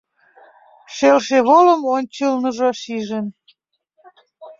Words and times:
Шелше 0.95 1.37
волым 1.47 1.81
ончылныжо 1.95 2.69
шижын. 2.81 3.25